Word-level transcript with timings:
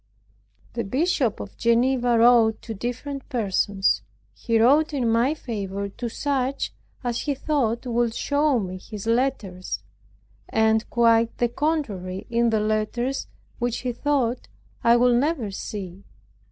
The 0.73 0.83
Bishop 0.83 1.39
of 1.39 1.55
Geneva 1.57 2.17
wrote 2.17 2.59
to 2.63 2.73
different 2.73 3.29
persons. 3.29 4.01
He 4.33 4.59
wrote 4.59 4.95
in 4.95 5.07
my 5.07 5.35
favor 5.35 5.89
to 5.89 6.09
such 6.09 6.73
as 7.03 7.19
he 7.21 7.35
thought 7.35 7.85
would 7.85 8.15
show 8.15 8.57
me 8.57 8.79
his 8.79 9.05
letters, 9.05 9.83
and 10.49 10.89
quite 10.89 11.37
the 11.37 11.49
contrary 11.49 12.25
in 12.31 12.49
the 12.49 12.59
letters 12.61 13.27
which 13.59 13.81
he 13.81 13.91
thought 13.93 14.47
I 14.83 14.97
would 14.97 15.17
never 15.17 15.51
see. 15.51 16.03